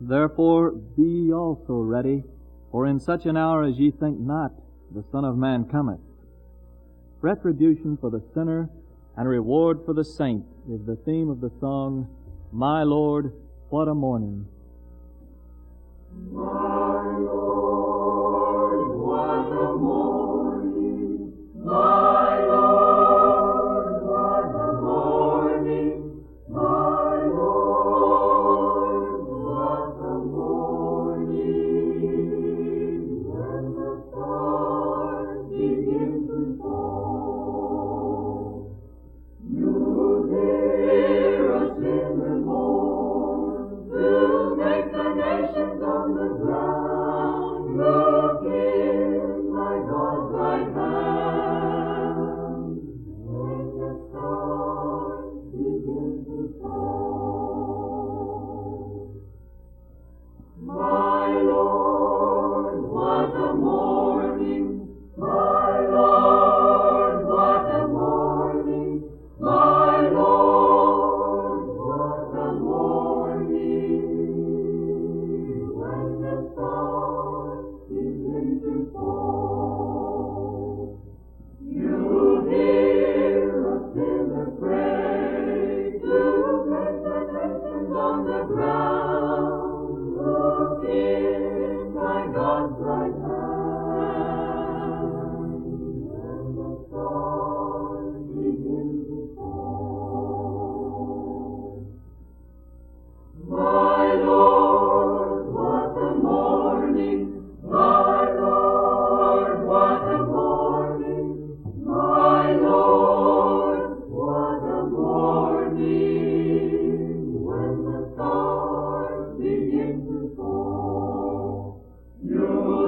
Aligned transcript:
Therefore 0.00 0.72
be 0.72 1.02
ye 1.02 1.32
also 1.32 1.74
ready, 1.80 2.24
for 2.70 2.86
in 2.86 3.00
such 3.00 3.26
an 3.26 3.36
hour 3.36 3.64
as 3.64 3.78
ye 3.78 3.90
think 3.90 4.18
not, 4.18 4.52
the 4.94 5.04
Son 5.10 5.24
of 5.24 5.36
Man 5.36 5.64
cometh. 5.64 6.00
Retribution 7.20 7.96
for 7.96 8.10
the 8.10 8.22
sinner 8.34 8.68
and 9.16 9.28
reward 9.28 9.80
for 9.84 9.94
the 9.94 10.04
saint 10.04 10.44
is 10.70 10.84
the 10.84 10.96
theme 10.96 11.30
of 11.30 11.40
the 11.40 11.50
song, 11.60 12.06
My 12.52 12.82
Lord, 12.82 13.32
What 13.70 13.88
a 13.88 13.94
Morning. 13.94 14.46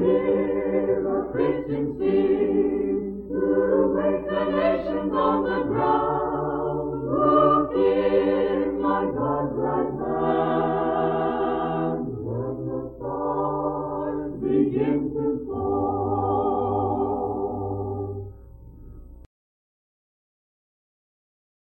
hear 0.00 1.08
a 1.08 1.32
Christian 1.32 1.84
sing, 1.98 3.26
to 3.28 3.40
wake 3.96 4.39